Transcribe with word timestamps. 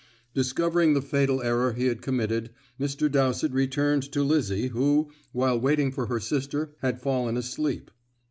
Discovering 0.33 0.95
the 0.95 1.01
fatal 1.03 1.43
error 1.43 1.73
he 1.73 1.85
had 1.85 2.01
committed, 2.01 2.49
Mr. 2.79 3.07
Dowsett 3.07 3.51
returned 3.51 4.01
to 4.13 4.23
Lizzie, 4.23 4.69
who, 4.69 5.11
while 5.31 5.59
waiting 5.59 5.91
for 5.91 6.07
her 6.07 6.19
sister, 6.19 6.71
had 6.81 6.99
fallen 6.99 7.37
asleep. 7.37 7.91